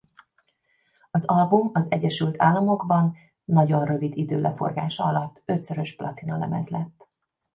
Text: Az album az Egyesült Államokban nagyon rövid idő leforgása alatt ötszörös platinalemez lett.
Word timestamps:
Az 1.11 1.25
album 1.25 1.69
az 1.73 1.91
Egyesült 1.91 2.35
Államokban 2.41 3.15
nagyon 3.43 3.85
rövid 3.85 4.17
idő 4.17 4.41
leforgása 4.41 5.03
alatt 5.03 5.41
ötszörös 5.45 5.95
platinalemez 5.95 6.69
lett. 6.69 7.07